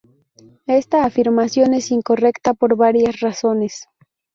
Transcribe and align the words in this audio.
Esta 0.65 1.05
afirmación 1.05 1.75
es 1.75 1.91
incorrecta 1.91 2.55
por 2.55 2.75
varias 2.75 3.19
razones. 3.19 3.87